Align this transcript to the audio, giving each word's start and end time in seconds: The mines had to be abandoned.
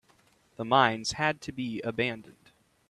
The 0.55 0.65
mines 0.65 1.11
had 1.11 1.41
to 1.41 1.51
be 1.51 1.79
abandoned. 1.83 2.49